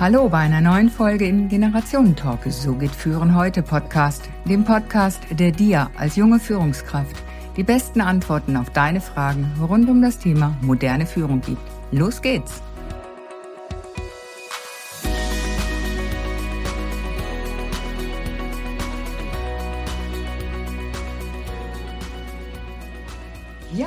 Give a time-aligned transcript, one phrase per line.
[0.00, 2.40] Hallo bei einer neuen Folge im Generationentalk.
[2.46, 7.22] So geht Führen heute Podcast, dem Podcast, der dir als junge Führungskraft
[7.58, 11.60] die besten Antworten auf deine Fragen rund um das Thema moderne Führung gibt.
[11.92, 12.62] Los geht's!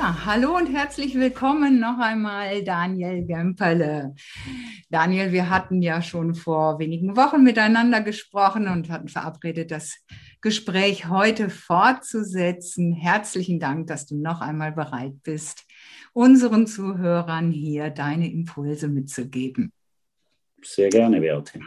[0.06, 4.14] Hallo und herzlich willkommen noch einmal, Daniel Gemperle.
[4.90, 9.96] Daniel, wir hatten ja schon vor wenigen Wochen miteinander gesprochen und hatten verabredet, das
[10.42, 12.92] Gespräch heute fortzusetzen.
[12.92, 15.64] Herzlichen Dank, dass du noch einmal bereit bist,
[16.12, 19.72] unseren Zuhörern hier deine Impulse mitzugeben.
[20.60, 21.60] Sehr gerne, Beate.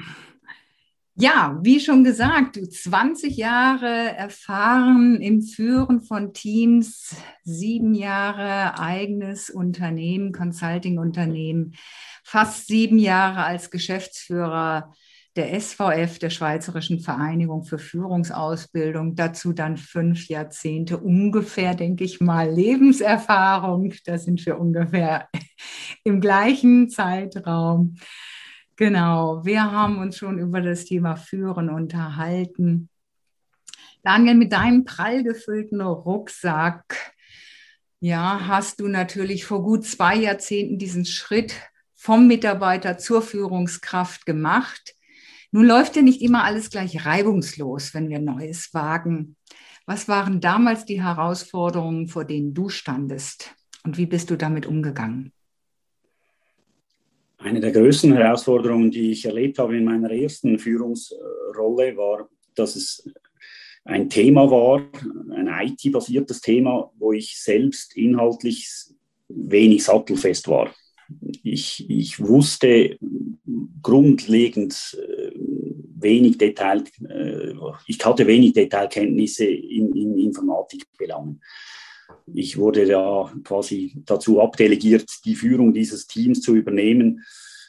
[1.19, 9.49] Ja, wie schon gesagt, du 20 Jahre erfahren im Führen von Teams, sieben Jahre eigenes
[9.49, 11.73] Unternehmen, Consulting-Unternehmen,
[12.23, 14.93] fast sieben Jahre als Geschäftsführer
[15.35, 22.47] der SVF, der Schweizerischen Vereinigung für Führungsausbildung, dazu dann fünf Jahrzehnte ungefähr, denke ich mal,
[22.47, 23.91] Lebenserfahrung.
[24.05, 25.29] Da sind wir ungefähr
[26.03, 27.95] im gleichen Zeitraum.
[28.77, 32.89] Genau, wir haben uns schon über das Thema Führen unterhalten.
[34.03, 37.15] Daniel, mit deinem prall gefüllten Rucksack,
[37.99, 41.55] ja, hast du natürlich vor gut zwei Jahrzehnten diesen Schritt
[41.95, 44.93] vom Mitarbeiter zur Führungskraft gemacht.
[45.51, 49.37] Nun läuft ja nicht immer alles gleich reibungslos, wenn wir Neues wagen.
[49.87, 53.55] Was waren damals die Herausforderungen, vor denen du standest?
[53.83, 55.33] Und wie bist du damit umgegangen?
[57.37, 63.07] Eine der größten Herausforderungen, die ich erlebt habe in meiner ersten Führungsrolle, war, dass es
[63.85, 64.81] ein Thema war,
[65.31, 68.67] ein IT-basiertes Thema, wo ich selbst inhaltlich
[69.29, 70.73] wenig sattelfest war.
[71.43, 72.97] Ich, ich wusste
[73.81, 75.31] grundlegend äh,
[75.95, 77.53] wenig Detail, äh,
[77.87, 81.41] ich hatte wenig Detailkenntnisse in, in Informatikbelangen.
[82.33, 87.23] Ich wurde da quasi dazu abdelegiert, die Führung dieses Teams zu übernehmen,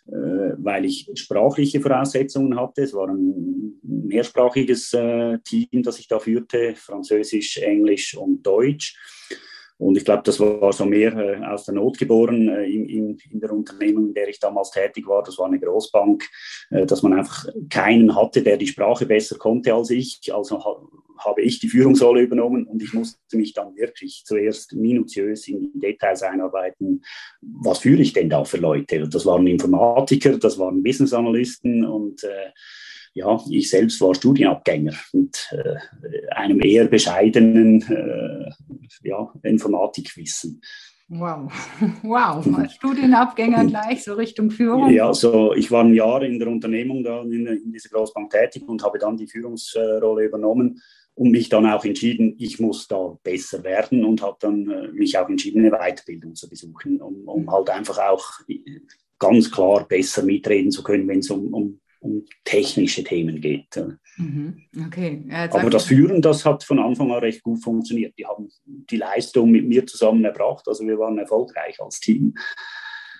[0.06, 2.82] äh, weil ich sprachliche Voraussetzungen hatte.
[2.82, 8.97] Es war ein mehrsprachiges äh, Team, das ich da führte, Französisch, Englisch und Deutsch.
[9.78, 13.19] Und ich glaube, das war so mehr äh, aus der Not geboren äh, in, in,
[13.31, 15.22] in, der Unternehmung, in der ich damals tätig war.
[15.22, 16.25] Das war eine Großbank,
[16.71, 20.21] äh, dass man einfach keinen hatte, der die Sprache besser konnte als ich.
[20.34, 20.83] Also ha
[21.19, 25.81] habe ich die Führungsrolle übernommen und ich musste mich dann wirklich zuerst minutiös in die
[25.81, 27.03] Details einarbeiten.
[27.41, 29.09] Was führe ich denn da für Leute?
[29.09, 32.50] Das waren Informatiker, das waren Business Analysten und äh,
[33.15, 38.51] ja, ich selbst war Studienabgänger mit äh, einem eher bescheidenen äh,
[39.03, 40.61] ja, Informatikwissen.
[41.11, 41.51] Wow,
[42.03, 44.91] wow, Studienabgänger gleich so Richtung Führung.
[44.91, 48.69] Ja, so ich war ein Jahr in der Unternehmung da in, in dieser Großbank tätig
[48.69, 50.83] und habe dann die Führungsrolle übernommen
[51.15, 55.17] und mich dann auch entschieden, ich muss da besser werden und habe dann äh, mich
[55.19, 58.25] auch entschieden, eine Weiterbildung zu besuchen, um, um halt einfach auch
[59.19, 63.67] ganz klar besser mitreden zu können, wenn es um, um um technische Themen geht.
[64.17, 64.63] Mhm.
[64.87, 65.25] Okay.
[65.29, 68.15] Ja, Aber das Führen, das hat von Anfang an recht gut funktioniert.
[68.19, 70.67] Die haben die Leistung mit mir zusammen erbracht.
[70.67, 72.35] Also wir waren erfolgreich als Team.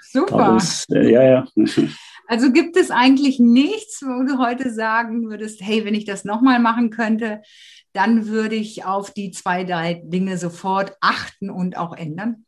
[0.03, 0.55] Super.
[0.55, 1.49] Das, äh, ja, ja.
[2.31, 6.61] Also gibt es eigentlich nichts, wo du heute sagen würdest, hey, wenn ich das nochmal
[6.61, 7.41] machen könnte,
[7.95, 12.45] dann würde ich auf die zwei, drei Dinge sofort achten und auch ändern?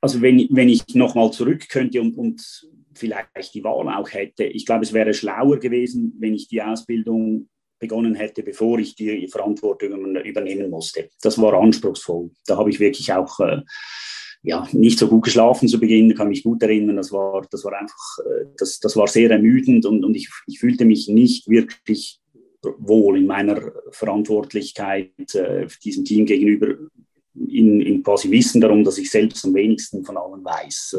[0.00, 4.44] Also wenn, wenn ich nochmal zurück könnte und, und vielleicht die Wahl auch hätte.
[4.44, 7.48] Ich glaube, es wäre schlauer gewesen, wenn ich die Ausbildung
[7.78, 11.10] begonnen hätte, bevor ich die Verantwortung übernehmen musste.
[11.20, 12.30] Das war anspruchsvoll.
[12.46, 13.60] Da habe ich wirklich auch äh,
[14.42, 16.96] ja, nicht so gut geschlafen zu Beginn, kann mich gut erinnern.
[16.96, 20.58] Das war, das war einfach, äh, das, das war sehr ermüdend und, und ich, ich
[20.58, 22.20] fühlte mich nicht wirklich
[22.78, 26.74] wohl in meiner Verantwortlichkeit äh, diesem Team gegenüber,
[27.34, 30.96] in, in quasi Wissen darum, dass ich selbst am wenigsten von allen weiß.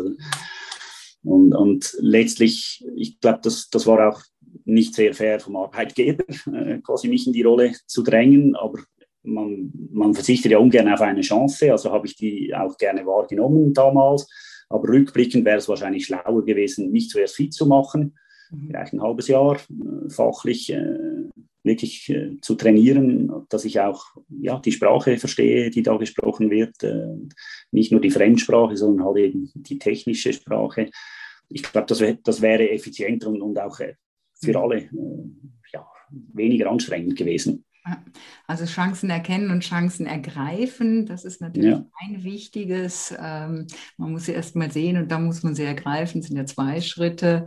[1.24, 4.22] Und, und letztlich, ich glaube, das, das war auch
[4.66, 8.80] nicht sehr fair vom Arbeitgeber, äh, quasi mich in die Rolle zu drängen, aber
[9.24, 13.74] man, man verzichtet ja ungern auf eine Chance, also habe ich die auch gerne wahrgenommen
[13.74, 14.28] damals.
[14.70, 18.18] Aber rückblickend wäre es wahrscheinlich schlauer gewesen, mich zuerst fit zu machen,
[18.52, 18.68] mhm.
[18.68, 20.98] vielleicht ein halbes Jahr äh, fachlich äh,
[21.64, 26.84] wirklich äh, zu trainieren, dass ich auch ja, die Sprache verstehe, die da gesprochen wird,
[26.84, 27.16] äh,
[27.72, 30.90] nicht nur die Fremdsprache, sondern halt eben die technische Sprache
[31.50, 33.96] ich glaube, das, das, wäre effizienter und, und auch äh,
[34.40, 34.58] für mhm.
[34.58, 34.90] alle äh,
[35.74, 35.88] ja,
[36.34, 37.64] weniger anstrengend gewesen.
[38.48, 41.86] Also Chancen erkennen und Chancen ergreifen, das ist natürlich ja.
[42.02, 43.16] ein wichtiges.
[43.18, 46.38] Ähm, man muss sie erst mal sehen und dann muss man sie ergreifen, das sind
[46.38, 47.46] ja zwei Schritte.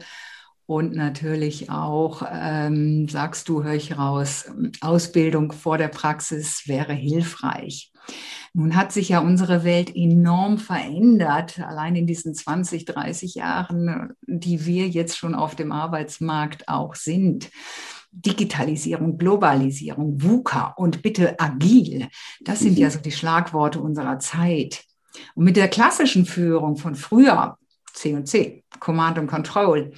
[0.67, 4.51] Und natürlich auch, ähm, sagst du, höre ich raus,
[4.81, 7.91] Ausbildung vor der Praxis wäre hilfreich.
[8.53, 14.67] Nun hat sich ja unsere Welt enorm verändert, allein in diesen 20, 30 Jahren, die
[14.67, 17.51] wir jetzt schon auf dem Arbeitsmarkt auch sind.
[18.13, 22.09] Digitalisierung, Globalisierung, VUCA und bitte agil.
[22.41, 22.93] Das sind ja mhm.
[22.93, 24.83] so die Schlagworte unserer Zeit.
[25.35, 27.57] Und mit der klassischen Führung von früher,
[27.93, 29.93] C und C, Command and Control,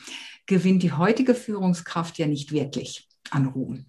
[0.46, 3.86] gewinnt die heutige Führungskraft ja nicht wirklich an Ruhm.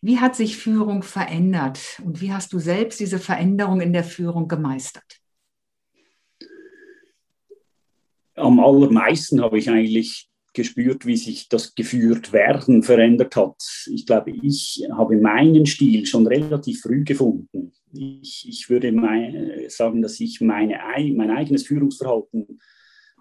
[0.00, 4.48] Wie hat sich Führung verändert und wie hast du selbst diese Veränderung in der Führung
[4.48, 5.20] gemeistert?
[8.34, 13.56] Am allermeisten habe ich eigentlich gespürt, wie sich das geführt werden verändert hat.
[13.92, 17.72] Ich glaube, ich habe meinen Stil schon relativ früh gefunden.
[17.92, 20.78] Ich, ich würde mein, sagen, dass ich meine,
[21.14, 22.60] mein eigenes Führungsverhalten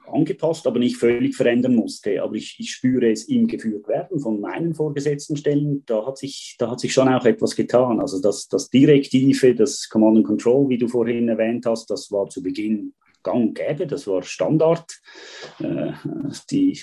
[0.08, 2.22] angepasst, aber nicht völlig verändern musste.
[2.22, 5.84] Aber ich, ich spüre es im geführt werden von meinen vorgesetzten Stellen.
[5.86, 8.00] Da hat sich, da hat sich schon auch etwas getan.
[8.00, 12.30] Also das, das Direktive, das Command and Control, wie du vorhin erwähnt hast, das war
[12.30, 12.94] zu Beginn
[13.28, 15.00] gang und gäbe, das war Standard.
[15.60, 15.92] Äh,
[16.50, 16.80] die,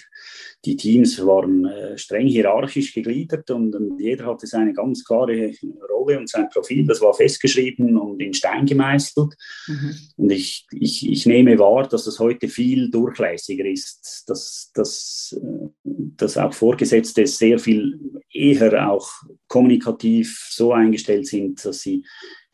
[0.65, 5.53] die Teams waren äh, streng hierarchisch gegliedert und, jeder hatte seine ganz klare
[5.91, 6.87] Rolle und sein Profil.
[6.87, 9.35] Das war festgeschrieben und in Stein gemeißelt.
[9.67, 9.95] Mhm.
[10.17, 15.69] Und ich, ich, ich nehme wahr, dass es heute viel durchlässiger ist, dass, dass, äh,
[16.17, 17.99] dass auch Vorgesetzte sehr viel
[18.31, 19.09] eher auch
[19.49, 22.05] kommunikativ so eingestellt sind, dass sie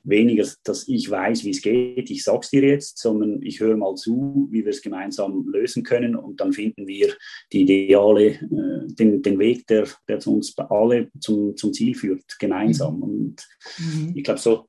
[0.03, 3.77] weniger, dass ich weiß, wie es geht, ich sage es dir jetzt, sondern ich höre
[3.77, 7.15] mal zu, wie wir es gemeinsam lösen können und dann finden wir
[7.53, 12.97] die ideale, äh, den, den Weg, der, der uns alle zum, zum Ziel führt, gemeinsam.
[12.97, 13.03] Mhm.
[13.03, 13.49] Und
[13.79, 14.13] mhm.
[14.15, 14.69] ich glaube, so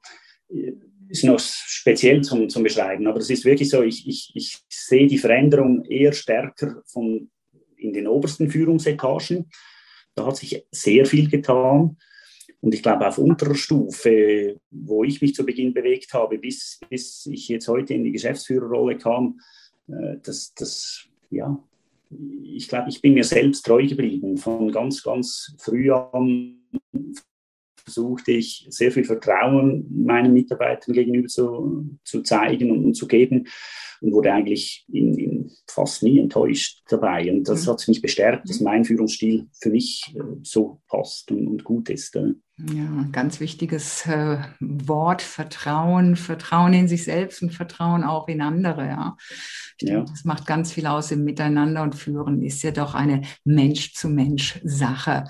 [0.49, 0.73] äh,
[1.09, 5.07] ist noch speziell zum, zum Beschreiben, aber es ist wirklich so, ich, ich, ich sehe
[5.07, 7.29] die Veränderung eher stärker von
[7.81, 9.49] in den obersten Führungsetagen.
[10.15, 11.97] Da hat sich sehr viel getan.
[12.61, 17.25] Und ich glaube, auf unterer Stufe, wo ich mich zu Beginn bewegt habe, bis, bis
[17.25, 19.39] ich jetzt heute in die Geschäftsführerrolle kam,
[19.87, 21.61] äh, das, das, ja,
[22.43, 24.37] ich glaube, ich bin mir selbst treu geblieben.
[24.37, 26.59] Von ganz, ganz früh an
[27.83, 33.47] versuchte ich sehr viel Vertrauen meinen Mitarbeitern gegenüber zu, zu zeigen und, und zu geben
[34.01, 37.31] und wurde eigentlich in, in fast nie enttäuscht dabei.
[37.31, 37.71] Und das mhm.
[37.71, 42.15] hat mich bestärkt, dass mein Führungsstil für mich äh, so passt und, und, gut ist.
[42.15, 42.33] Äh.
[42.57, 48.85] Ja, ganz wichtiges äh, Wort, Vertrauen, Vertrauen in sich selbst und Vertrauen auch in andere.
[48.85, 49.17] Ja.
[49.81, 50.01] ja.
[50.01, 55.23] Das macht ganz viel aus im Miteinander und Führen ist ja doch eine Mensch-zu-Mensch-Sache.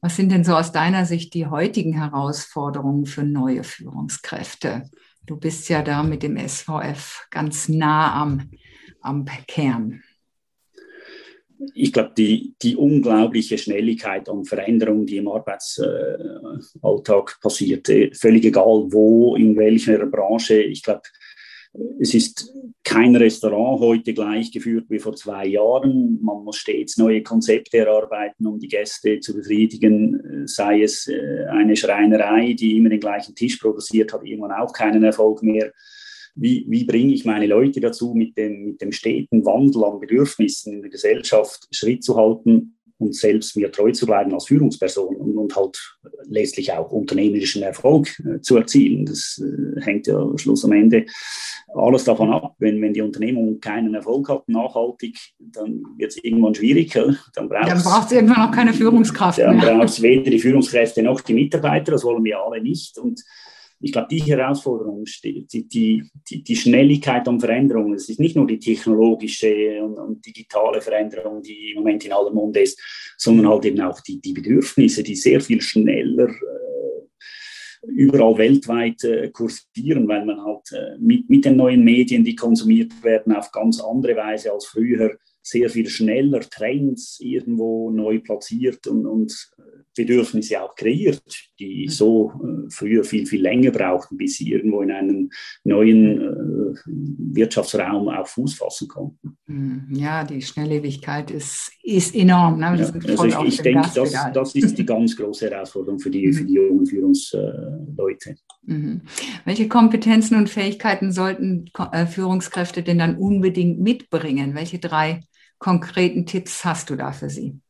[0.00, 4.90] Was sind denn so aus deiner Sicht die heutigen Herausforderungen für neue Führungskräfte?
[5.26, 8.50] Du bist ja da mit dem SVF ganz nah am,
[9.00, 10.02] am Kern.
[11.74, 18.86] Ich glaube, die, die unglaubliche Schnelligkeit an Veränderungen, die im Arbeitsalltag passiert, äh, völlig egal
[18.88, 21.02] wo, in welcher Branche, ich glaube,
[21.98, 22.52] es ist
[22.84, 26.20] kein Restaurant heute gleich geführt wie vor zwei Jahren.
[26.22, 30.46] Man muss stets neue Konzepte erarbeiten, um die Gäste zu befriedigen.
[30.46, 35.02] Sei es äh, eine Schreinerei, die immer den gleichen Tisch produziert, hat irgendwann auch keinen
[35.02, 35.72] Erfolg mehr.
[36.36, 40.72] Wie, wie bringe ich meine Leute dazu, mit dem, mit dem steten Wandel an Bedürfnissen
[40.72, 45.36] in der Gesellschaft Schritt zu halten und selbst mir treu zu bleiben als Führungsperson und,
[45.36, 45.78] und halt
[46.26, 49.06] letztlich auch unternehmerischen Erfolg äh, zu erzielen.
[49.06, 51.06] Das äh, hängt ja Schluss am Ende
[51.74, 52.54] alles davon ab.
[52.58, 56.92] Wenn, wenn die Unternehmung keinen Erfolg hat, nachhaltig, dann wird es irgendwann schwierig.
[56.92, 57.48] Dann
[57.82, 59.66] braucht es irgendwann auch keine Führungskraft dann mehr.
[59.66, 62.98] Dann braucht es weder die Führungskräfte noch die Mitarbeiter, das wollen wir alle nicht.
[62.98, 63.22] Und
[63.84, 68.58] ich glaube, die Herausforderung, die, die, die, Schnelligkeit an Veränderungen, es ist nicht nur die
[68.58, 72.80] technologische und, und, digitale Veränderung, die im Moment in aller Munde ist,
[73.18, 79.30] sondern halt eben auch die, die Bedürfnisse, die sehr viel schneller äh, überall weltweit äh,
[79.30, 83.82] kursieren, weil man halt äh, mit, mit den neuen Medien, die konsumiert werden, auf ganz
[83.82, 89.50] andere Weise als früher sehr viel schneller Trends irgendwo neu platziert und, und
[89.94, 91.22] Bedürfnisse auch kreiert,
[91.58, 91.90] die mhm.
[91.90, 95.30] so äh, früher viel, viel länger brauchten, bis sie irgendwo in einem
[95.64, 99.36] neuen äh, Wirtschaftsraum auch Fuß fassen konnten.
[99.46, 99.86] Mhm.
[99.90, 102.58] Ja, die Schnelllebigkeit ist, ist enorm.
[102.58, 102.64] Ne?
[102.64, 102.70] Ja,
[103.18, 106.58] also ich, ich denke, das, das ist die ganz große Herausforderung für die, für die
[106.58, 106.66] mhm.
[106.66, 108.36] jungen Führungsleute.
[108.62, 109.02] Mhm.
[109.44, 114.54] Welche Kompetenzen und Fähigkeiten sollten äh, Führungskräfte denn dann unbedingt mitbringen?
[114.54, 115.20] Welche drei
[115.58, 117.60] konkreten Tipps hast du da für sie?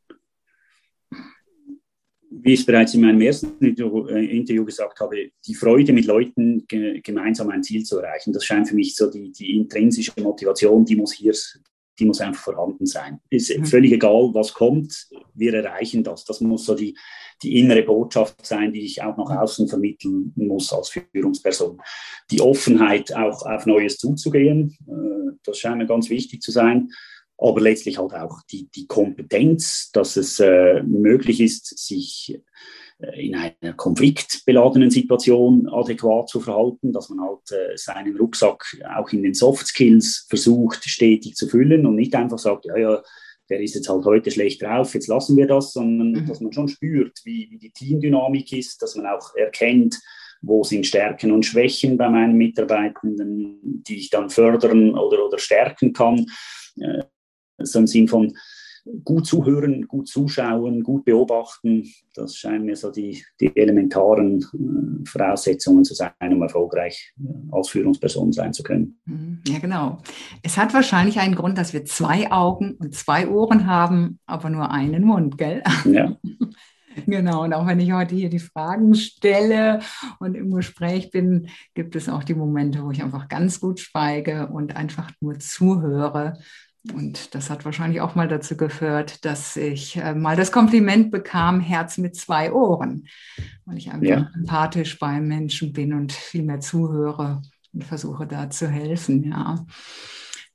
[2.42, 6.66] Wie ich es bereits in meinem ersten äh, Interview gesagt habe, die Freude mit Leuten
[6.66, 10.96] gemeinsam ein Ziel zu erreichen, das scheint für mich so die, die intrinsische Motivation, die
[10.96, 11.34] muss hier,
[11.98, 13.20] die muss einfach vorhanden sein.
[13.30, 13.64] Ist mhm.
[13.64, 16.24] völlig egal, was kommt, wir erreichen das.
[16.24, 16.96] Das muss so die,
[17.42, 21.80] die innere Botschaft sein, die ich auch nach außen vermitteln muss als Führungsperson.
[22.30, 26.90] Die Offenheit, auch auf Neues zuzugehen, äh, das scheint mir ganz wichtig zu sein
[27.44, 32.40] aber letztlich halt auch die, die Kompetenz, dass es äh, möglich ist, sich
[32.98, 38.64] äh, in einer konfliktbeladenen Situation adäquat zu verhalten, dass man halt äh, seinen Rucksack
[38.96, 43.02] auch in den Soft Skills versucht, stetig zu füllen und nicht einfach sagt, ja, ja,
[43.50, 46.26] der ist jetzt halt heute schlecht drauf, jetzt lassen wir das, sondern mhm.
[46.26, 50.00] dass man schon spürt, wie, wie die Teamdynamik ist, dass man auch erkennt,
[50.40, 55.92] wo sind Stärken und Schwächen bei meinen Mitarbeitenden, die ich dann fördern oder, oder stärken
[55.92, 56.26] kann.
[57.64, 58.34] So im Sinn von
[59.02, 61.90] gut zuhören, gut zuschauen, gut beobachten.
[62.14, 67.70] Das scheinen mir so die, die elementaren äh, Voraussetzungen zu sein, um erfolgreich äh, als
[67.70, 68.98] Führungsperson sein zu können.
[69.06, 69.40] Mhm.
[69.48, 69.98] Ja, genau.
[70.42, 74.70] Es hat wahrscheinlich einen Grund, dass wir zwei Augen und zwei Ohren haben, aber nur
[74.70, 75.62] einen Mund, gell?
[75.84, 76.16] Ja.
[77.06, 79.80] Genau, und auch wenn ich heute hier die Fragen stelle
[80.20, 84.46] und im Gespräch bin, gibt es auch die Momente, wo ich einfach ganz gut schweige
[84.46, 86.38] und einfach nur zuhöre
[86.92, 91.60] und das hat wahrscheinlich auch mal dazu geführt, dass ich äh, mal das Kompliment bekam,
[91.60, 93.08] Herz mit zwei Ohren,
[93.64, 94.30] weil ich einfach ja.
[94.34, 97.40] empathisch beim Menschen bin und viel mehr zuhöre
[97.72, 99.30] und versuche da zu helfen.
[99.30, 99.64] Ja.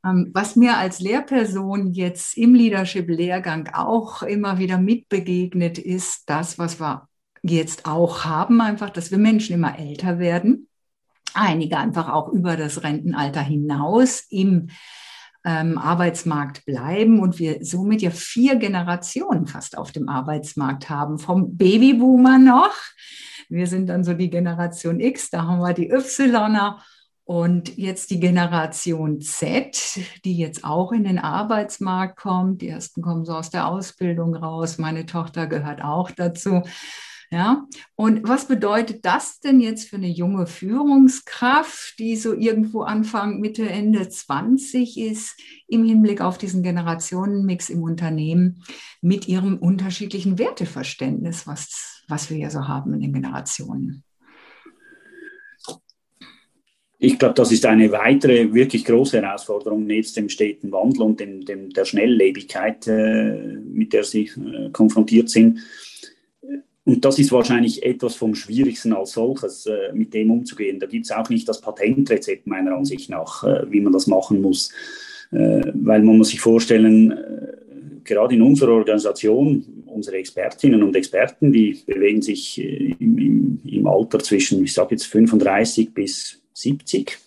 [0.05, 6.79] Ähm, was mir als Lehrperson jetzt im Leadership-Lehrgang auch immer wieder mitbegegnet ist, das, was
[6.79, 7.07] wir
[7.41, 10.67] jetzt auch haben, einfach, dass wir Menschen immer älter werden.
[11.33, 14.69] Einige einfach auch über das Rentenalter hinaus im
[15.45, 21.55] ähm, Arbeitsmarkt bleiben und wir somit ja vier Generationen fast auf dem Arbeitsmarkt haben, vom
[21.57, 22.75] Babyboomer noch.
[23.47, 26.79] Wir sind dann so die Generation X, da haben wir die Yler
[27.29, 32.61] und jetzt die Generation Z, die jetzt auch in den Arbeitsmarkt kommt.
[32.61, 34.79] Die ersten kommen so aus der Ausbildung raus.
[34.79, 36.63] Meine Tochter gehört auch dazu.
[37.31, 43.39] Ja, und was bedeutet das denn jetzt für eine junge Führungskraft, die so irgendwo Anfang,
[43.39, 48.63] Mitte, Ende 20 ist, im Hinblick auf diesen Generationenmix im Unternehmen
[49.01, 54.03] mit ihrem unterschiedlichen Werteverständnis, was, was wir ja so haben in den Generationen?
[56.97, 61.45] Ich glaube, das ist eine weitere wirklich große Herausforderung nebst dem steten Wandel und dem,
[61.45, 65.59] dem der Schnelllebigkeit, äh, mit der Sie äh, konfrontiert sind
[66.89, 70.79] und das ist wahrscheinlich etwas vom Schwierigsten als solches, äh, mit dem umzugehen.
[70.79, 74.41] Da gibt es auch nicht das Patentrezept meiner Ansicht nach, äh, wie man das machen
[74.41, 74.71] muss.
[75.31, 77.53] Äh, weil man muss sich vorstellen, äh,
[78.03, 83.85] gerade in unserer Organisation, unsere Expertinnen und Experten, die bewegen sich äh, im, im, im,
[83.85, 87.19] Alter zwischen, ich sage jetzt 35 bis 70.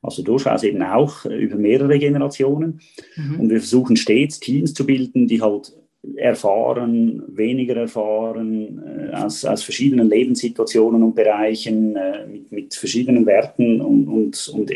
[0.00, 2.80] Also durchaus eben auch äh, über mehrere Generationen.
[3.16, 3.40] Mhm.
[3.40, 5.74] Und wir versuchen stets Teams zu bilden, die halt
[6.16, 13.80] erfahren, weniger erfahren, äh, aus, aus verschiedenen Lebenssituationen und Bereichen, äh, mit, mit verschiedenen Werten
[13.80, 14.70] und, und, und,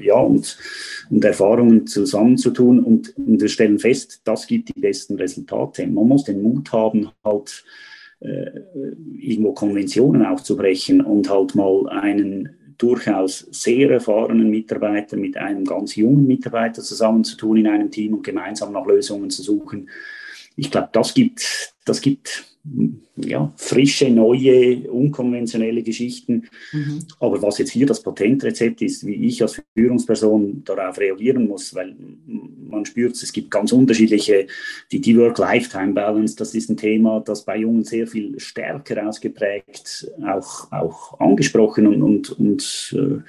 [0.00, 0.58] ja, und,
[1.10, 2.82] und Erfahrungen zusammenzutun.
[2.82, 5.86] Und, und wir stellen fest, das gibt die besten Resultate.
[5.86, 7.64] Man muss den Mut haben, halt
[8.20, 8.50] äh,
[9.18, 16.26] irgendwo Konventionen aufzubrechen und halt mal einen durchaus sehr erfahrenen Mitarbeiter mit einem ganz jungen
[16.26, 19.88] Mitarbeiter zusammenzutun in einem Team und gemeinsam nach Lösungen zu suchen,
[20.56, 22.56] ich glaube, das gibt, das gibt
[23.16, 26.48] ja, frische, neue, unkonventionelle Geschichten.
[26.72, 27.04] Mhm.
[27.20, 31.94] Aber was jetzt hier das Patentrezept ist, wie ich als Führungsperson darauf reagieren muss, weil
[32.26, 34.46] man spürt, es gibt ganz unterschiedliche,
[34.92, 40.70] die, die Work-Lifetime-Balance, das ist ein Thema, das bei Jungen sehr viel stärker ausgeprägt, auch,
[40.72, 43.22] auch angesprochen und, und, und äh,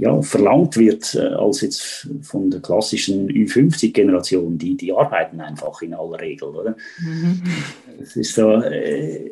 [0.00, 5.92] ja, verlangt wird äh, als jetzt von der klassischen Ü50-Generation, die, die arbeiten einfach in
[5.92, 6.74] aller Regel, oder?
[6.98, 7.42] Mhm.
[8.00, 9.30] Es ist so, äh,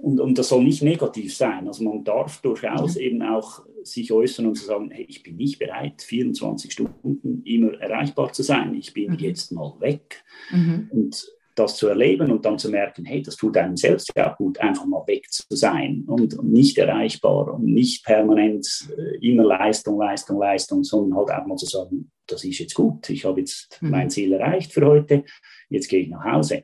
[0.00, 1.66] und, und das soll nicht negativ sein.
[1.66, 3.00] Also man darf durchaus mhm.
[3.00, 7.74] eben auch sich äußern und zu sagen, hey, ich bin nicht bereit, 24 Stunden immer
[7.80, 8.74] erreichbar zu sein.
[8.74, 9.18] Ich bin mhm.
[9.18, 10.22] jetzt mal weg.
[10.52, 10.88] Mhm.
[10.92, 14.58] Und das zu erleben und dann zu merken, hey, das tut einem selbst ja gut,
[14.58, 20.38] einfach mal weg zu sein und, nicht erreichbar und nicht permanent äh, immer Leistung, Leistung,
[20.38, 23.90] Leistung, sondern halt auch mal zu sagen, das ist jetzt gut, ich habe jetzt mhm.
[23.90, 25.24] mein Ziel erreicht für heute,
[25.68, 26.62] jetzt gehe ich nach Hause.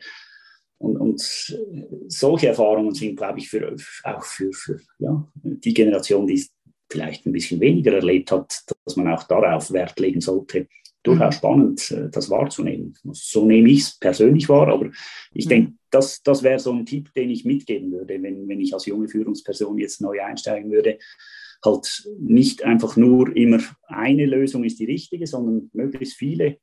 [0.79, 1.21] Und, und
[2.09, 6.51] solche Erfahrungen sind, glaube ich, für, auch für, für ja, die Generation, die es
[6.91, 10.67] vielleicht ein bisschen weniger erlebt hat, dass man auch darauf Wert legen sollte,
[11.03, 11.39] durchaus mhm.
[11.39, 12.95] spannend, äh, das wahrzunehmen.
[13.13, 14.91] So nehme ich es persönlich wahr, aber
[15.33, 15.51] ich mhm.
[15.51, 18.87] denke, das, das wäre so ein Tipp, den ich mitgeben würde, wenn, wenn ich als
[18.87, 20.99] junge Führungsperson jetzt neu einsteigen würde.
[21.65, 26.59] Halt nicht einfach nur immer eine Lösung ist die richtige, sondern möglichst viele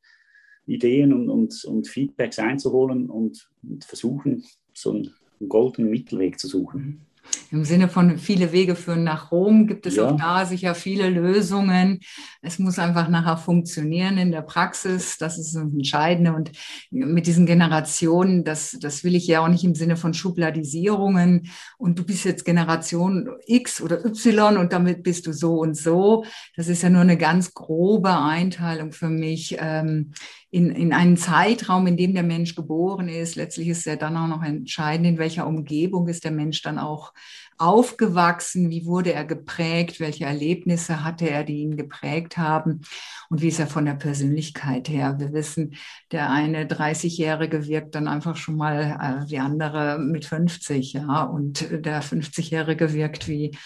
[0.65, 6.47] Ideen und, und, und Feedbacks einzuholen und, und versuchen, so einen, einen goldenen Mittelweg zu
[6.47, 7.05] suchen.
[7.51, 10.09] Im Sinne von viele Wege führen nach Rom gibt es ja.
[10.09, 11.99] auch da sicher viele Lösungen.
[12.41, 15.17] Es muss einfach nachher funktionieren in der Praxis.
[15.17, 16.33] Das ist das Entscheidende.
[16.33, 16.51] Und
[16.91, 21.49] mit diesen Generationen, das, das will ich ja auch nicht im Sinne von Schubladisierungen.
[21.77, 26.25] Und du bist jetzt Generation X oder Y und damit bist du so und so.
[26.55, 29.57] Das ist ja nur eine ganz grobe Einteilung für mich.
[29.59, 30.11] Ähm,
[30.49, 33.35] in, in einen Zeitraum, in dem der Mensch geboren ist.
[33.35, 37.13] Letztlich ist ja dann auch noch entscheidend, in welcher Umgebung ist der Mensch dann auch
[37.57, 42.81] aufgewachsen, wie wurde er geprägt, welche Erlebnisse hatte er, die ihn geprägt haben
[43.29, 45.15] und wie ist er von der Persönlichkeit her.
[45.19, 45.75] Wir wissen,
[46.11, 51.67] der eine 30-Jährige wirkt dann einfach schon mal äh, wie andere mit 50, ja, und
[51.71, 53.57] der 50-Jährige wirkt wie,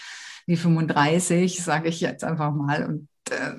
[0.46, 2.86] wie 35, sage ich jetzt einfach mal.
[2.86, 3.56] Und äh,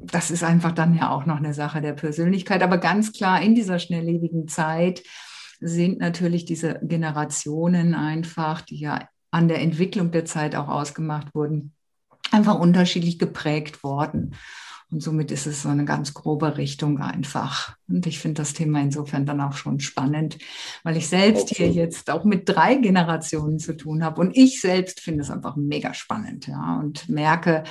[0.00, 2.62] das ist einfach dann ja auch noch eine Sache der Persönlichkeit.
[2.62, 5.02] Aber ganz klar, in dieser schnelllebigen Zeit
[5.60, 11.72] sind natürlich diese Generationen einfach, die ja an der Entwicklung der Zeit auch ausgemacht wurden,
[12.30, 14.34] einfach unterschiedlich geprägt worden.
[14.90, 17.76] Und somit ist es so eine ganz grobe Richtung einfach.
[17.88, 20.38] Und ich finde das Thema insofern dann auch schon spannend,
[20.84, 21.72] weil ich selbst okay.
[21.72, 24.20] hier jetzt auch mit drei Generationen zu tun habe.
[24.20, 27.64] Und ich selbst finde es einfach mega spannend, ja, und merke,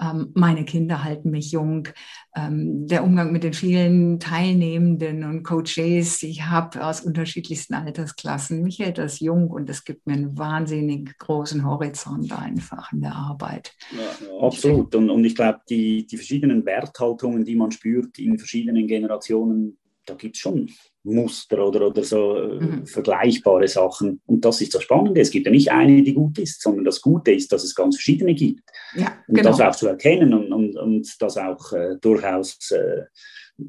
[0.00, 1.88] ähm, meine Kinder halten mich jung.
[2.36, 8.62] Ähm, der Umgang mit den vielen Teilnehmenden und Coaches, die ich habe aus unterschiedlichsten Altersklassen,
[8.62, 13.14] mich hält das jung und es gibt mir einen wahnsinnig großen Horizont einfach in der
[13.14, 13.74] Arbeit.
[13.90, 14.94] Ja, absolut.
[14.94, 19.78] Und, und ich glaube, die, die verschiedenen Werthaltungen, die man spürt in verschiedenen Generationen,
[20.08, 20.68] da gibt es schon
[21.04, 22.86] Muster oder, oder so äh, mhm.
[22.86, 24.20] vergleichbare Sachen.
[24.26, 25.20] Und das ist das Spannende.
[25.20, 27.96] Es gibt ja nicht eine, die gut ist, sondern das Gute ist, dass es ganz
[27.96, 28.62] verschiedene gibt.
[28.94, 29.50] Ja, und genau.
[29.50, 33.04] das auch zu erkennen und, und, und das auch äh, durchaus äh,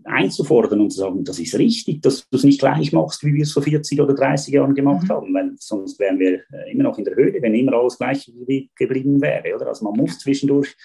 [0.03, 3.43] einzufordern und zu sagen, das ist richtig, dass du es nicht gleich machst, wie wir
[3.43, 5.10] es vor 40 oder 30 Jahren gemacht mhm.
[5.10, 8.31] haben, weil sonst wären wir äh, immer noch in der Höhle, wenn immer alles gleich
[8.75, 9.55] geblieben wäre.
[9.55, 9.68] Oder?
[9.68, 10.75] Also man muss zwischendurch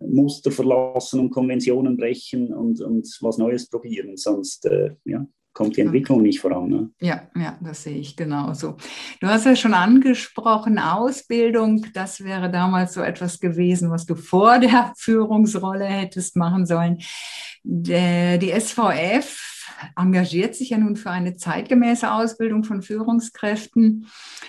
[0.00, 5.80] Muster verlassen und Konventionen brechen und, und was Neues probieren, sonst äh, ja, kommt die
[5.80, 6.68] Entwicklung nicht voran.
[6.68, 6.90] Ne?
[7.00, 8.76] Ja, ja, das sehe ich genauso.
[9.20, 14.58] Du hast ja schon angesprochen, Ausbildung, das wäre damals so etwas gewesen, was du vor
[14.58, 16.98] der Führungsrolle hättest machen sollen.
[17.64, 19.56] Der, die SVF
[19.96, 24.06] engagiert sich ja nun für eine zeitgemäße Ausbildung von Führungskräften.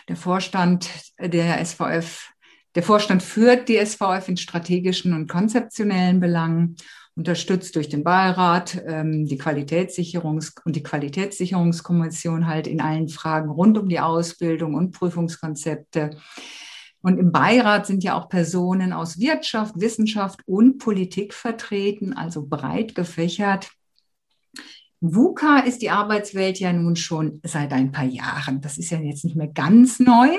[0.09, 2.33] Der Vorstand der SVF
[2.77, 6.75] der Vorstand führt die SVF in strategischen und konzeptionellen Belangen,
[7.15, 13.79] unterstützt durch den Beirat, ähm, die Qualitätssicherungs- und die Qualitätssicherungskommission halt in allen Fragen rund
[13.79, 16.11] um die Ausbildung und Prüfungskonzepte.
[17.01, 22.93] Und im Beirat sind ja auch Personen aus Wirtschaft, Wissenschaft und Politik vertreten, also breit
[22.93, 23.71] gefächert.
[24.99, 28.61] VUCA ist die Arbeitswelt ja nun schon seit ein paar Jahren.
[28.61, 30.29] Das ist ja jetzt nicht mehr ganz neu.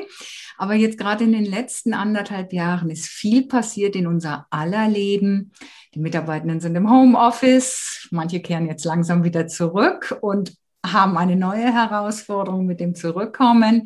[0.56, 5.52] Aber jetzt gerade in den letzten anderthalb Jahren ist viel passiert in unser aller Leben.
[5.94, 8.08] Die Mitarbeitenden sind im Homeoffice.
[8.10, 13.84] Manche kehren jetzt langsam wieder zurück und haben eine neue Herausforderung mit dem Zurückkommen.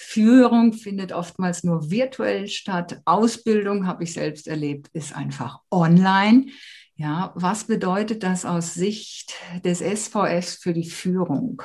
[0.00, 3.00] Führung findet oftmals nur virtuell statt.
[3.04, 6.46] Ausbildung, habe ich selbst erlebt, ist einfach online.
[7.00, 9.32] Ja, was bedeutet das aus Sicht
[9.64, 11.62] des SVS für die Führung?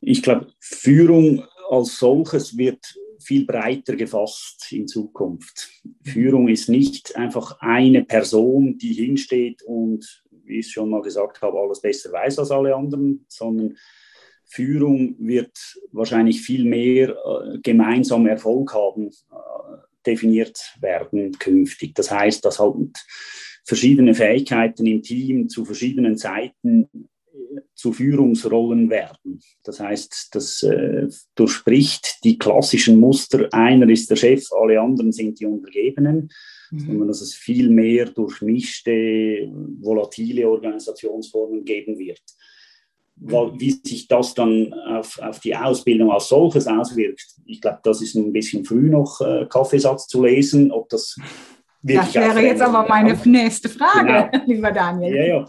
[0.00, 5.72] Ich glaube, Führung als solches wird viel breiter gefasst in Zukunft.
[6.04, 11.58] Führung ist nicht einfach eine Person, die hinsteht und, wie ich schon mal gesagt habe,
[11.58, 13.76] alles besser weiß als alle anderen, sondern
[14.44, 15.58] Führung wird
[15.90, 21.94] wahrscheinlich viel mehr äh, gemeinsam Erfolg haben, äh, definiert werden künftig.
[21.94, 22.96] Das heißt, dass halt
[23.64, 26.88] verschiedene Fähigkeiten im Team zu verschiedenen Zeiten
[27.74, 29.40] zu Führungsrollen werden.
[29.62, 35.40] Das heißt, das äh, durchspricht die klassischen Muster, einer ist der Chef, alle anderen sind
[35.40, 36.30] die Untergebenen,
[36.70, 36.78] mhm.
[36.78, 42.22] sondern dass es viel mehr durchmischte, volatile Organisationsformen geben wird.
[43.18, 48.14] Wie sich das dann auf, auf die Ausbildung als solches auswirkt, ich glaube, das ist
[48.14, 51.16] ein bisschen früh noch äh, Kaffeesatz zu lesen, ob das
[51.94, 54.44] das wäre jetzt aber meine nächste Frage, genau.
[54.46, 55.14] lieber Daniel.
[55.14, 55.44] Ja, ja.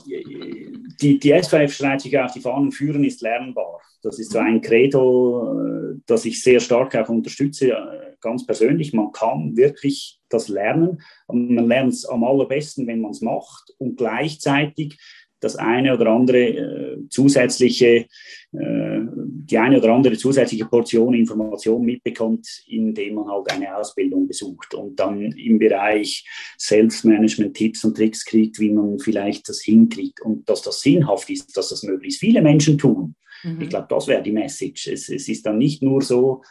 [1.01, 3.81] Die, die SVF schreibt sich auf die Fahnen, führen ist lernbar.
[4.03, 7.73] Das ist so ein Credo, das ich sehr stark auch unterstütze.
[8.21, 11.01] ganz persönlich, man kann wirklich das lernen.
[11.27, 14.97] Man lernt es am allerbesten, wenn man es macht und gleichzeitig
[15.39, 18.05] das eine oder andere äh, zusätzliche,
[18.51, 24.73] äh, die eine oder andere zusätzliche Portion Information mitbekommt, indem man halt eine Ausbildung besucht
[24.73, 26.25] und dann im Bereich
[26.57, 31.55] Selbstmanagement Tipps und Tricks kriegt, wie man vielleicht das hinkriegt und dass das sinnhaft ist,
[31.55, 33.15] dass das möglichst viele Menschen tun.
[33.43, 33.61] Mhm.
[33.61, 34.87] Ich glaube, das wäre die Message.
[34.87, 36.41] Es, es ist dann nicht nur so,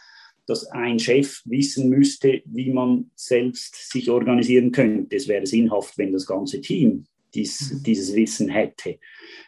[0.45, 5.13] dass ein Chef wissen müsste, wie man selbst sich organisieren könnte.
[5.15, 7.83] Es wäre sinnhaft, wenn das ganze Team dies, mhm.
[7.83, 8.97] dieses Wissen hätte.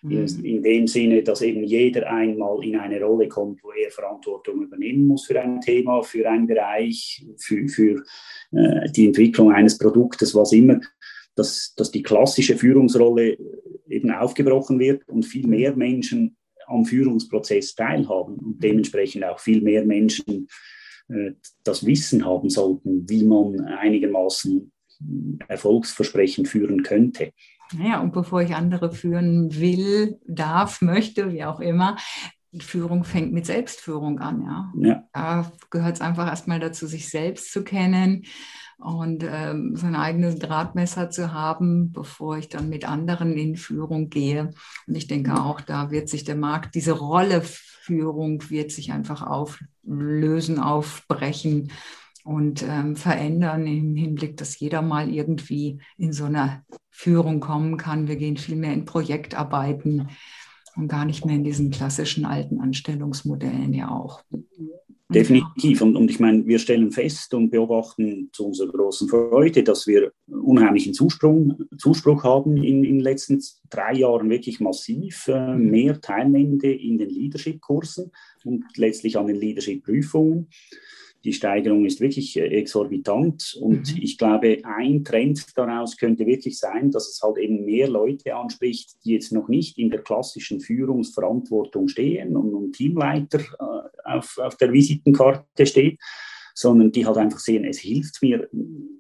[0.04, 0.46] In, mhm.
[0.46, 5.08] in, dem Sinne, dass eben jeder einmal in eine Rolle kommt, wo er Verantwortung übernehmen
[5.08, 8.04] muss für ein Thema, für einen Bereich, für, für
[8.52, 10.80] äh, die Entwicklung eines Produktes, was immer,
[11.36, 13.38] dass, dass die klassische Führungsrolle
[13.88, 15.50] eben aufgebrochen wird und viel mhm.
[15.50, 16.38] mehr Menschen
[16.68, 20.48] am Führungsprozess teilhaben und dementsprechend auch viel mehr Menschen
[21.10, 21.32] äh,
[21.64, 24.72] das Wissen haben sollten, wie man einigermaßen
[25.48, 27.32] erfolgsversprechend führen könnte.
[27.78, 31.98] Naja, und bevor ich andere führen will, darf, möchte, wie auch immer,
[32.58, 34.42] Führung fängt mit Selbstführung an.
[34.42, 34.74] Ja.
[34.76, 35.04] ja.
[35.14, 38.24] Da gehört es einfach erstmal dazu, sich selbst zu kennen
[38.80, 44.52] und ähm, sein eigenes Drahtmesser zu haben, bevor ich dann mit anderen in Führung gehe.
[44.88, 49.22] Und ich denke auch, da wird sich der Markt, diese Rolle Führung wird sich einfach
[49.22, 51.72] auflösen, aufbrechen
[52.24, 56.64] und ähm, verändern im Hinblick, dass jeder mal irgendwie in so einer
[57.00, 58.10] Führung kommen kann.
[58.10, 60.10] Wir gehen viel mehr in Projektarbeiten
[60.76, 64.22] und gar nicht mehr in diesen klassischen alten Anstellungsmodellen ja auch.
[65.08, 65.82] Definitiv.
[65.82, 70.12] Und, und ich meine, wir stellen fest und beobachten zu unserer großen Freude, dass wir
[70.28, 76.72] unheimlichen Zuspruch, Zuspruch haben in, in den letzten drei Jahren wirklich massiv äh, mehr Teilnehmende
[76.74, 78.12] in den Leadership-Kursen
[78.44, 80.50] und letztlich an den Leadership-Prüfungen.
[81.24, 84.02] Die Steigerung ist wirklich äh, exorbitant und mhm.
[84.02, 89.04] ich glaube, ein Trend daraus könnte wirklich sein, dass es halt eben mehr Leute anspricht,
[89.04, 94.56] die jetzt noch nicht in der klassischen Führungsverantwortung stehen und, und Teamleiter äh, auf, auf
[94.58, 96.00] der Visitenkarte steht,
[96.54, 98.50] sondern die halt einfach sehen, es hilft mir,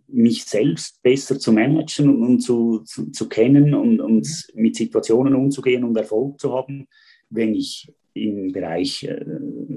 [0.08, 5.36] mich selbst besser zu managen und, und zu, zu, zu, kennen und, und mit Situationen
[5.36, 6.88] umzugehen und Erfolg zu haben,
[7.30, 7.92] wenn ich
[8.24, 9.24] im Bereich äh,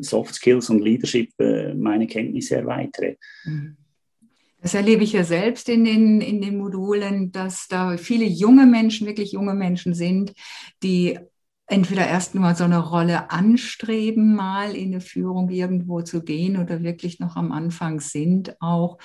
[0.00, 3.16] Soft Skills und Leadership äh, meine Kenntnisse erweitere.
[3.44, 3.76] Mhm.
[4.60, 9.08] Das erlebe ich ja selbst in den, in den Modulen, dass da viele junge Menschen,
[9.08, 10.34] wirklich junge Menschen sind,
[10.84, 11.18] die
[11.66, 16.82] entweder erst mal so eine Rolle anstreben, mal in eine Führung irgendwo zu gehen oder
[16.82, 18.98] wirklich noch am Anfang sind auch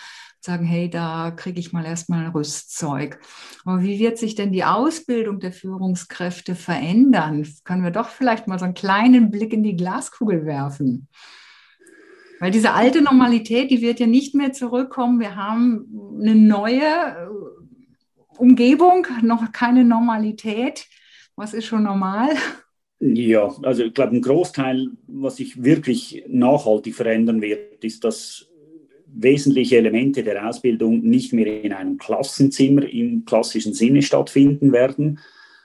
[0.44, 3.20] sagen, hey, da kriege ich mal erstmal Rüstzeug.
[3.66, 7.48] Aber wie wird sich denn die Ausbildung der Führungskräfte verändern?
[7.64, 11.08] Können wir doch vielleicht mal so einen kleinen Blick in die Glaskugel werfen.
[12.40, 15.20] Weil diese alte Normalität, die wird ja nicht mehr zurückkommen.
[15.20, 17.28] Wir haben eine neue äh,
[18.38, 20.86] Umgebung, noch keine Normalität.
[21.36, 22.30] Was ist schon normal?
[23.00, 28.47] Ja, also ich glaube, ein Großteil, was sich wirklich nachhaltig verändern wird, ist, dass
[29.20, 35.20] wesentliche Elemente der Ausbildung nicht mehr in einem Klassenzimmer im klassischen Sinne stattfinden werden,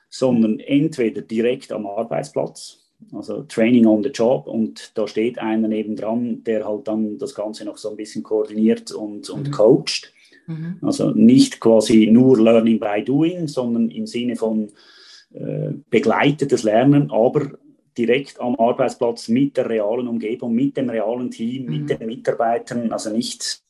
[0.08, 2.80] sondern entweder direkt am Arbeitsplatz,
[3.12, 7.64] also Training on the Job und da steht einer nebendran, der halt dann das Ganze
[7.64, 9.52] noch so ein bisschen koordiniert und, und mhm.
[9.52, 10.12] coacht.
[10.46, 10.78] Mhm.
[10.82, 14.68] Also nicht quasi nur Learning by Doing, sondern im Sinne von
[15.34, 17.52] äh, begleitetes Lernen, aber
[17.96, 21.70] direkt am Arbeitsplatz mit der realen Umgebung, mit dem realen Team, mhm.
[21.70, 23.62] mit den Mitarbeitern, also nicht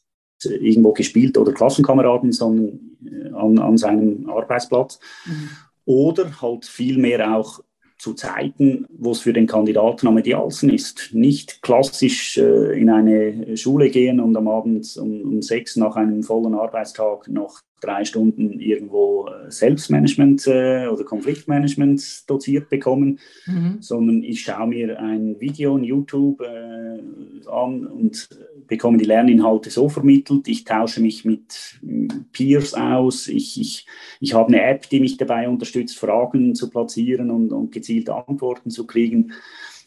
[0.44, 4.98] irgendwo gespielt oder Klassenkameraden, sondern äh, an, an seinem Arbeitsplatz.
[5.24, 5.48] Mhm.
[5.84, 7.60] Oder halt vielmehr auch
[7.98, 11.10] zu Zeiten, wo es für den Kandidaten am idealsten ist.
[11.12, 16.24] Nicht klassisch äh, in eine Schule gehen und am Abend um, um sechs nach einem
[16.24, 23.76] vollen Arbeitstag noch drei Stunden irgendwo äh, Selbstmanagement äh, oder Konfliktmanagement doziert bekommen, mhm.
[23.80, 28.28] sondern ich schaue mir ein Video on YouTube äh, an und
[28.68, 30.48] bekomme die Lerninhalte so vermittelt.
[30.48, 31.80] Ich tausche mich mit
[32.32, 33.28] Peers aus.
[33.28, 33.86] Ich, ich,
[34.20, 38.70] ich habe eine App, die mich dabei unterstützt, Fragen zu platzieren und, und gezielte Antworten
[38.70, 39.32] zu kriegen.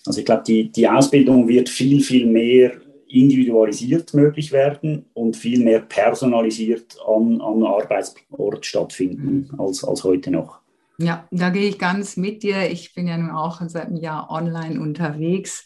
[0.06, 2.74] Also ich glaube, die, die Ausbildung wird viel, viel mehr
[3.16, 9.60] individualisiert möglich werden und viel mehr personalisiert an, am Arbeitsort stattfinden mhm.
[9.60, 10.60] als, als heute noch.
[10.98, 12.70] Ja, da gehe ich ganz mit dir.
[12.70, 15.66] Ich bin ja nun auch seit einem Jahr online unterwegs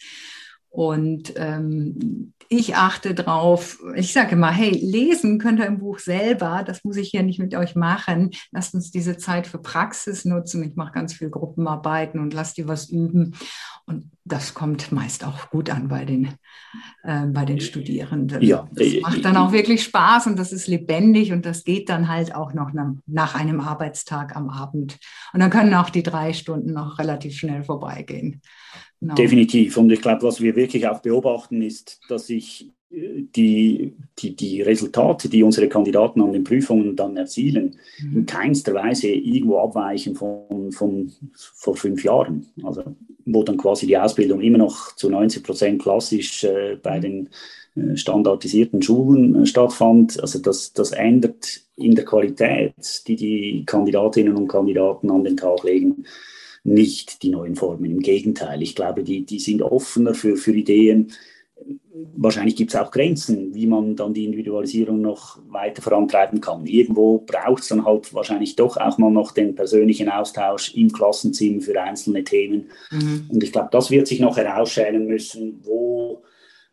[0.70, 3.80] und ähm, ich achte drauf.
[3.96, 6.64] Ich sage immer, hey, lesen könnt ihr im Buch selber.
[6.66, 8.32] Das muss ich hier nicht mit euch machen.
[8.52, 10.64] Lasst uns diese Zeit für Praxis nutzen.
[10.64, 13.36] Ich mache ganz viel Gruppenarbeiten und lasst die was üben.
[13.86, 16.34] Und das kommt meist auch gut an bei den,
[17.04, 18.42] äh, bei den Studierenden.
[18.42, 22.08] Ja, das macht dann auch wirklich Spaß und das ist lebendig und das geht dann
[22.08, 24.98] halt auch noch nach, nach einem Arbeitstag am Abend.
[25.34, 28.42] Und dann können auch die drei Stunden noch relativ schnell vorbeigehen.
[29.02, 29.16] Genau.
[29.16, 29.78] Definitiv.
[29.78, 34.62] Und ich glaube, was wir wirklich auch beobachten, ist, dass sich äh, die, die, die
[34.62, 38.18] Resultate, die unsere Kandidaten an den Prüfungen dann erzielen, mhm.
[38.18, 42.48] in keinster Weise irgendwo abweichen von, von vor fünf Jahren.
[42.64, 42.84] Also
[43.26, 47.02] wo dann quasi die Ausbildung immer noch zu 90 Prozent klassisch äh, bei mhm.
[47.02, 47.30] den
[47.76, 50.20] äh, standardisierten Schulen äh, stattfand.
[50.20, 52.74] Also das, das ändert in der Qualität,
[53.08, 56.06] die die Kandidatinnen und Kandidaten an den Tag legen,
[56.64, 57.86] nicht die neuen Formen.
[57.86, 61.12] Im Gegenteil, ich glaube, die, die sind offener für, für Ideen.
[62.16, 66.66] Wahrscheinlich gibt es auch Grenzen, wie man dann die Individualisierung noch weiter vorantreiben kann.
[66.66, 71.62] Irgendwo braucht es dann halt wahrscheinlich doch auch mal noch den persönlichen Austausch im Klassenzimmer
[71.62, 72.70] für einzelne Themen.
[72.92, 73.26] Mhm.
[73.30, 76.24] Und ich glaube, das wird sich noch herausschälen müssen, wo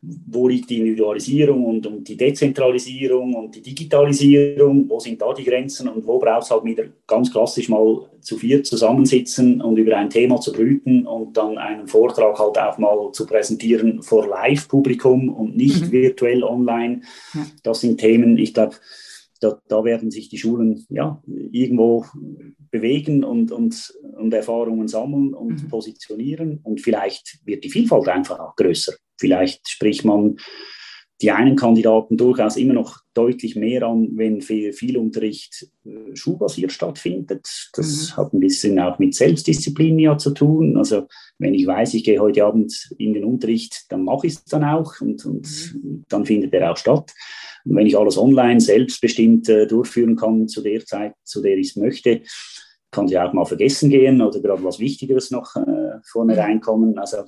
[0.02, 5.44] wo liegt die Individualisierung und, und, die Dezentralisierung und die Digitalisierung, wo sind da die
[5.44, 9.96] Grenzen und wo braucht es halt wieder ganz klassisch mal zu vier zusammensitzen und über
[9.96, 15.28] ein Thema zu brüten und dann einen Vortrag halt auch mal zu präsentieren vor Live-Publikum
[15.30, 15.92] und nicht mhm.
[15.92, 17.00] virtuell online.
[17.34, 17.46] Ja.
[17.62, 18.76] Das sind Themen, ich glaube,
[19.40, 22.06] da, da, werden sich die Schulen ja, irgendwo
[22.70, 25.68] bewegen und, und, und Erfahrungen sammeln und mhm.
[25.68, 26.60] positionieren.
[26.62, 28.94] Und vielleicht wird die Vielfalt einfach auch größer.
[29.18, 30.36] Vielleicht spricht man
[31.22, 36.72] die einen Kandidaten durchaus immer noch deutlich mehr an, wenn viel, viel Unterricht äh, schulbasiert
[36.72, 37.70] stattfindet.
[37.72, 38.16] Das mhm.
[38.16, 40.76] hat ein bisschen auch mit Selbstdisziplin ja zu tun.
[40.76, 41.06] Also
[41.38, 44.64] wenn ich weiß, ich gehe heute Abend in den Unterricht, dann mache ich es dann
[44.64, 46.04] auch und, und mhm.
[46.08, 47.12] dann findet er auch statt.
[47.64, 51.70] Und wenn ich alles online selbstbestimmt äh, durchführen kann zu der Zeit, zu der ich
[51.70, 52.20] es möchte,
[52.90, 56.38] kann sie auch mal vergessen gehen oder gerade was Wichtigeres noch äh, vorne mhm.
[56.38, 56.98] reinkommen.
[56.98, 57.24] Also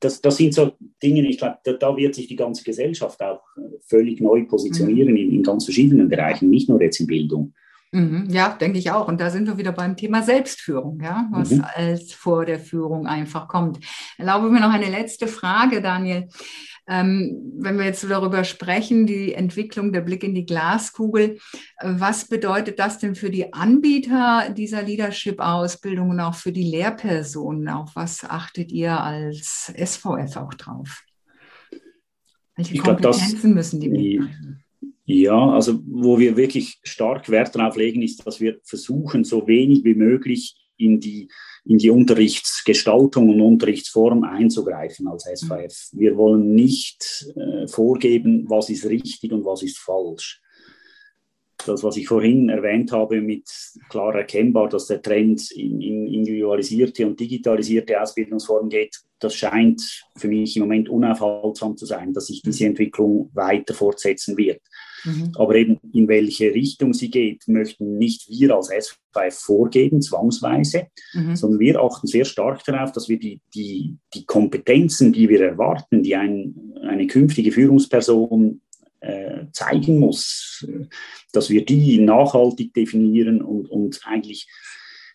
[0.00, 3.42] das, das sind so Dinge, ich glaube, da, da, wird sich die ganze Gesellschaft auch
[3.86, 5.16] völlig neu positionieren mhm.
[5.16, 7.52] in, in, ganz verschiedenen Bereichen, nicht nur jetzt in Bildung.
[7.94, 9.06] Mhm, ja, denke ich auch.
[9.06, 11.64] Und da sind wir wieder beim Thema Selbstführung, ja, was mhm.
[11.74, 13.78] als vor der Führung einfach kommt.
[14.16, 16.28] Erlaube mir noch eine letzte Frage, Daniel.
[16.88, 21.38] Ähm, wenn wir jetzt darüber sprechen, die Entwicklung, der Blick in die Glaskugel,
[21.76, 27.68] äh, was bedeutet das denn für die Anbieter dieser Leadership-Ausbildung und auch für die Lehrpersonen?
[27.68, 31.04] Auf was achtet ihr als SVF auch drauf?
[32.56, 34.61] Welche ich Kompetenzen glaub, das, müssen die mitbringen?
[35.04, 39.84] Ja, also wo wir wirklich stark Wert darauf legen, ist, dass wir versuchen, so wenig
[39.84, 41.28] wie möglich in die
[41.64, 45.90] in die Unterrichtsgestaltung und Unterrichtsform einzugreifen als SVF.
[45.92, 50.40] Wir wollen nicht äh, vorgeben, was ist richtig und was ist falsch.
[51.66, 53.48] Das, was ich vorhin erwähnt habe, mit
[53.88, 60.28] klar erkennbar, dass der Trend in, in individualisierte und digitalisierte Ausbildungsformen geht, das scheint für
[60.28, 62.70] mich im Moment unaufhaltsam zu sein, dass sich diese mhm.
[62.70, 64.60] Entwicklung weiter fortsetzen wird.
[65.04, 65.32] Mhm.
[65.36, 71.36] Aber eben in welche Richtung sie geht, möchten nicht wir als SVF vorgeben, zwangsweise, mhm.
[71.36, 76.02] sondern wir achten sehr stark darauf, dass wir die, die, die Kompetenzen, die wir erwarten,
[76.02, 78.60] die ein, eine künftige Führungsperson
[79.52, 80.66] zeigen muss,
[81.32, 84.48] dass wir die nachhaltig definieren und, und eigentlich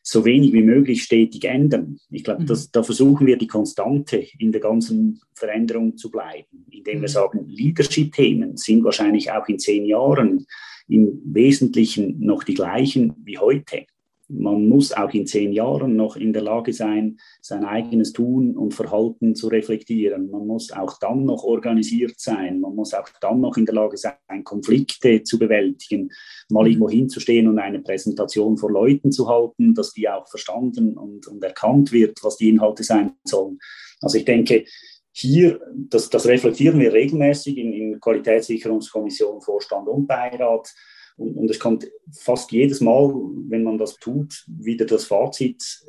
[0.07, 1.99] so wenig wie möglich stetig ändern.
[2.09, 2.57] Ich glaube, mhm.
[2.71, 7.13] da versuchen wir die Konstante in der ganzen Veränderung zu bleiben, indem wir mhm.
[7.13, 10.45] sagen, Leadership-Themen sind wahrscheinlich auch in zehn Jahren
[10.87, 13.85] im Wesentlichen noch die gleichen wie heute
[14.29, 18.73] man muss auch in zehn Jahren noch in der Lage sein, sein eigenes Tun und
[18.73, 20.29] Verhalten zu reflektieren.
[20.29, 22.59] Man muss auch dann noch organisiert sein.
[22.59, 26.09] Man muss auch dann noch in der Lage sein, Konflikte zu bewältigen,
[26.49, 26.71] mal mhm.
[26.71, 31.43] irgendwo hinzustehen und eine Präsentation vor Leuten zu halten, dass die auch verstanden und, und
[31.43, 33.59] erkannt wird, was die Inhalte sein sollen.
[34.01, 34.65] Also ich denke,
[35.13, 40.71] hier, das, das reflektieren wir regelmäßig in, in Qualitätssicherungskommission, Vorstand und Beirat
[41.17, 43.13] und, und es kommt fast jedes Mal,
[43.49, 45.81] wenn man das tut, wieder das Fazit,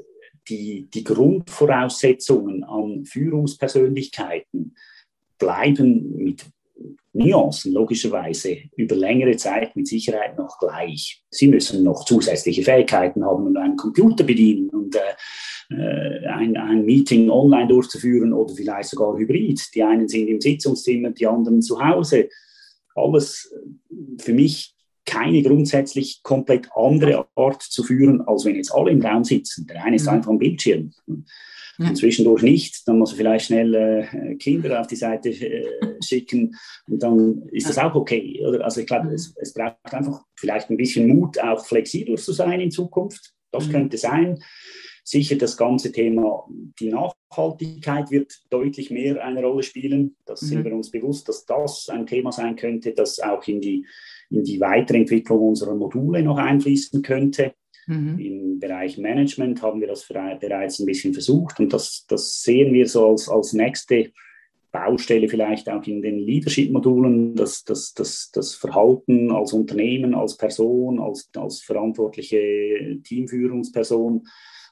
[0.49, 4.75] die, die Grundvoraussetzungen an Führungspersönlichkeiten
[5.39, 6.45] bleiben mit
[7.13, 11.23] Nuancen logischerweise über längere Zeit mit Sicherheit noch gleich.
[11.31, 16.85] Sie müssen noch zusätzliche Fähigkeiten haben und einen Computer bedienen und äh, äh ein, ein
[16.85, 19.61] Meeting online durchzuführen oder vielleicht sogar hybrid.
[19.75, 22.29] Die einen sind im Sitzungszimmer, die anderen zu Hause.
[22.95, 23.53] Alles
[24.19, 24.75] für mich
[25.09, 29.67] keine grundsätzlich komplett andere Art zu führen, als wenn jetzt alle im Raum sitzen.
[29.67, 30.11] Der eine ist mhm.
[30.11, 30.93] einfach am Bildschirm.
[31.79, 31.95] ja.
[31.95, 35.65] zwischendurch nicht, dann muss er vielleicht schnell äh, Kinder auf die Seite äh,
[36.05, 36.57] schicken
[36.89, 37.69] und dann ist ja.
[37.69, 38.45] das auch okay.
[38.47, 38.65] Oder?
[38.65, 42.61] Also ich glaube, es, es, braucht einfach vielleicht ein bisschen Mut, auch flexibler zu sein
[42.61, 43.33] in Zukunft.
[43.51, 43.73] Das mhm.
[43.73, 44.43] könnte sein.
[45.09, 46.47] Sicher das ganze Thema,
[46.79, 50.17] die Nachhaltigkeit wird deutlich mehr eine Rolle spielen.
[50.27, 50.47] Das mhm.
[50.47, 53.87] sind wir uns bewusst, dass das ein Thema sein könnte, das auch in die,
[54.29, 57.55] in die Weiterentwicklung unserer Module noch einfließen könnte.
[57.87, 58.19] Mhm.
[58.19, 62.87] Im Bereich Management haben wir das bereits ein bisschen versucht und das, das sehen wir
[62.87, 64.13] so als, als nächste
[64.73, 71.01] Baustelle vielleicht auch in den Leadership-Modulen, dass das, das, das Verhalten als Unternehmen, als Person,
[71.01, 74.29] als, als verantwortliche Teamführungsperson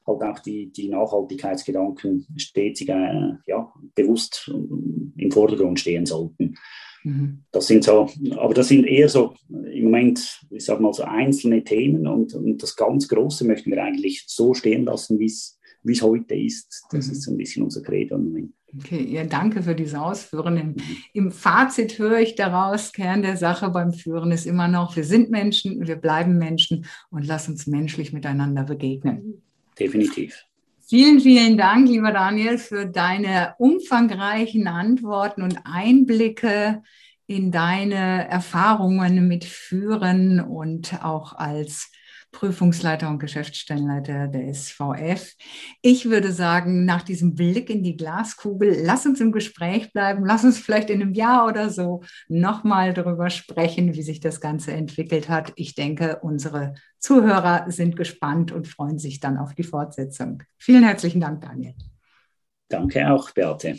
[0.06, 4.50] halt auch die, die Nachhaltigkeitsgedanken stetig äh, ja, bewusst
[5.16, 6.56] im Vordergrund stehen sollten.
[7.04, 7.44] Mhm.
[7.52, 11.62] Das sind so, aber das sind eher so im Moment, ich sage mal so einzelne
[11.62, 16.34] Themen und, und das ganz Große möchten wir eigentlich so stehen lassen, wie es heute
[16.34, 16.84] ist.
[16.90, 17.12] Das mhm.
[17.12, 18.20] ist so ein bisschen unser Credo.
[18.78, 20.74] Okay, ja, danke für diese Ausführungen.
[20.74, 25.04] Im, Im, Fazit höre ich daraus, Kern der Sache beim Führen ist immer noch, wir
[25.04, 29.42] sind Menschen, wir bleiben Menschen und lass uns menschlich miteinander begegnen
[29.78, 30.44] definitiv.
[30.88, 36.82] Vielen, vielen Dank, lieber Daniel, für deine umfangreichen Antworten und Einblicke
[37.26, 41.90] in deine Erfahrungen mit Führen und auch als
[42.36, 45.32] Prüfungsleiter und Geschäftsstellenleiter der SVF.
[45.80, 50.44] Ich würde sagen, nach diesem Blick in die Glaskugel, lass uns im Gespräch bleiben, lass
[50.44, 55.30] uns vielleicht in einem Jahr oder so nochmal darüber sprechen, wie sich das Ganze entwickelt
[55.30, 55.54] hat.
[55.56, 60.42] Ich denke, unsere Zuhörer sind gespannt und freuen sich dann auf die Fortsetzung.
[60.58, 61.74] Vielen herzlichen Dank, Daniel.
[62.68, 63.78] Danke auch, Beate.